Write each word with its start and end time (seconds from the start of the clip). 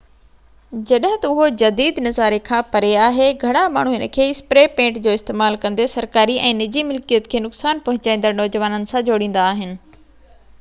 جڏهن 0.91 1.19
تہ 1.25 1.29
اهو 1.33 1.49
جديد 1.63 1.99
نظاري 2.05 2.39
کان 2.47 2.63
پري 2.75 2.89
آهي 3.07 3.27
گهڻا 3.43 3.61
ماڻهو 3.75 3.99
هن 3.99 4.07
کي 4.15 4.25
اسپري 4.37 4.63
پينٽ 4.79 4.97
جو 5.09 5.13
استعمال 5.19 5.59
ڪندي 5.67 5.87
سرڪاري 5.93 6.39
۽ 6.47 6.57
نجي 6.63 6.85
ملڪيت 6.93 7.31
کي 7.35 7.45
نقصان 7.49 7.85
پهچائيندڙ 7.91 8.33
نوجوانن 8.41 8.89
سان 8.95 9.07
جوڙيندا 9.13 9.45
آهن 9.53 9.77